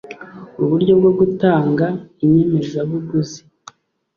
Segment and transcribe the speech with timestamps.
[0.63, 1.85] uburyo bwo gutanga
[2.23, 3.41] inyemezabuguzi